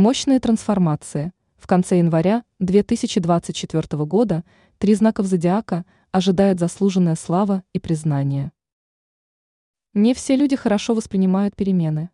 [0.00, 1.32] Мощные трансформации.
[1.56, 4.44] В конце января 2024 года
[4.78, 8.52] три знаков зодиака ожидает заслуженная слава и признание.
[9.94, 12.10] Не все люди хорошо воспринимают перемены.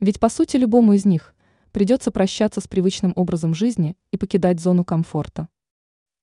[0.00, 1.36] Ведь по сути любому из них
[1.70, 5.48] придется прощаться с привычным образом жизни и покидать зону комфорта.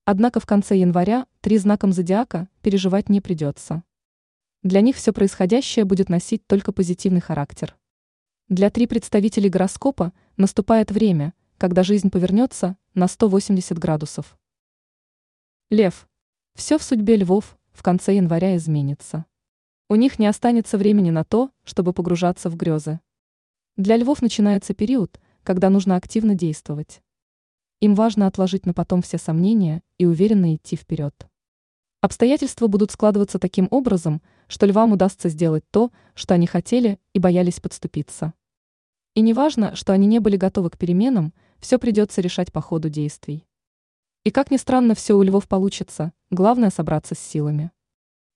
[0.04, 3.84] Однако в конце января три знаком зодиака переживать не придется.
[4.62, 7.74] Для них все происходящее будет носить только позитивный характер.
[8.50, 14.38] Для три представителей гороскопа наступает время, когда жизнь повернется на 180 градусов.
[15.70, 16.08] Лев.
[16.54, 19.26] Все в судьбе львов в конце января изменится.
[19.88, 23.00] У них не останется времени на то, чтобы погружаться в грезы.
[23.76, 27.02] Для львов начинается период, когда нужно активно действовать.
[27.80, 31.26] Им важно отложить на потом все сомнения и уверенно идти вперед.
[32.00, 37.60] Обстоятельства будут складываться таким образом, что львам удастся сделать то, что они хотели и боялись
[37.60, 38.34] подступиться.
[39.14, 42.88] И не важно, что они не были готовы к переменам, все придется решать по ходу
[42.88, 43.46] действий.
[44.24, 47.70] И как ни странно, все у львов получится, главное собраться с силами.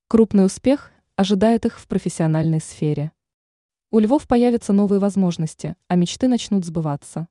[0.06, 3.10] Крупный успех ожидает их в профессиональной сфере.
[3.90, 7.26] У львов появятся новые возможности, а мечты начнут сбываться.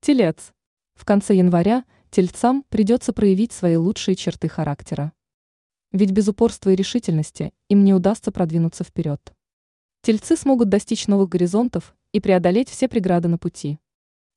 [0.00, 0.52] Телец.
[0.94, 5.12] В конце января тельцам придется проявить свои лучшие черты характера.
[5.90, 9.34] Ведь без упорства и решительности им не удастся продвинуться вперед.
[10.02, 13.78] Тельцы смогут достичь новых горизонтов и преодолеть все преграды на пути.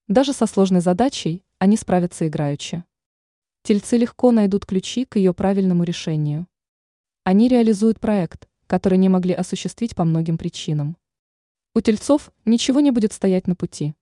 [0.08, 2.84] Даже со сложной задачей они справятся играючи.
[3.64, 6.48] Тельцы легко найдут ключи к ее правильному решению.
[7.24, 10.98] Они реализуют проект, который не могли осуществить по многим причинам.
[11.74, 13.96] У тельцов ничего не будет стоять на пути.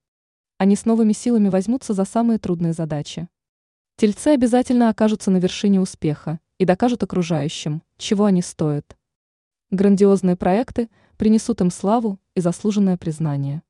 [0.58, 3.28] Они с новыми силами возьмутся за самые трудные задачи.
[3.96, 8.96] Тельцы обязательно окажутся на вершине успеха и докажут окружающим, чего они стоят.
[9.70, 13.62] Грандиозные проекты принесут им славу и заслуженное признание.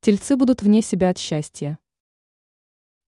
[0.00, 1.78] Тельцы будут вне себя от счастья.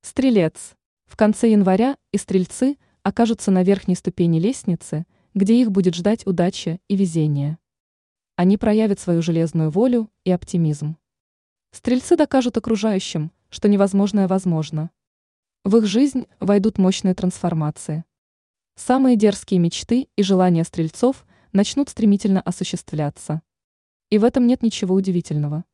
[0.02, 0.76] Стрелец.
[1.06, 6.80] В конце января и стрельцы окажутся на верхней ступени лестницы, где их будет ждать удача
[6.88, 7.58] и везение.
[8.36, 10.96] Они проявят свою железную волю и оптимизм.
[11.70, 14.90] Стрельцы докажут окружающим, что невозможное возможно.
[15.64, 18.04] В их жизнь войдут мощные трансформации.
[18.76, 23.42] Самые дерзкие мечты и желания стрельцов начнут стремительно осуществляться.
[24.10, 25.64] И в этом нет ничего удивительного.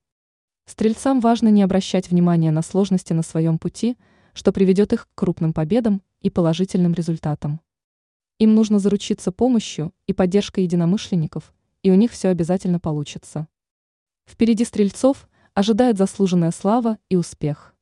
[0.64, 3.98] Стрельцам важно не обращать внимания на сложности на своем пути,
[4.32, 7.60] что приведет их к крупным победам и положительным результатам.
[8.38, 13.48] Им нужно заручиться помощью и поддержкой единомышленников, и у них все обязательно получится.
[14.24, 17.74] Впереди стрельцов ожидает заслуженная слава и успех.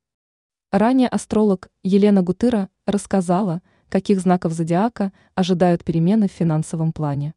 [0.72, 7.34] Ранее астролог Елена Гутыра рассказала, каких знаков зодиака ожидают перемены в финансовом плане.